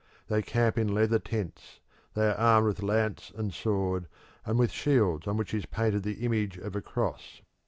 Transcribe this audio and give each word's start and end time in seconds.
They 0.29 0.41
camp 0.41 0.79
in 0.79 0.95
leather 0.95 1.19
tents; 1.19 1.79
they 2.15 2.27
are 2.29 2.33
armed 2.35 2.65
with 2.65 2.81
lance 2.81 3.31
and 3.35 3.53
sword, 3.53 4.07
and 4.47 4.57
with 4.57 4.71
shields 4.71 5.27
on 5.27 5.37
which 5.37 5.53
is 5.53 5.67
painted 5.67 6.01
the 6.01 6.25
image 6.25 6.57
of 6.57 6.75
a 6.75 6.81
cross. 6.81 7.41